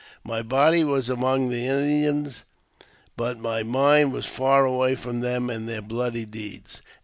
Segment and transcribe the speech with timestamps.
[0.23, 2.43] My body was among the Indians,
[3.15, 6.81] but my^ mind was far away from them and their bloody deeds.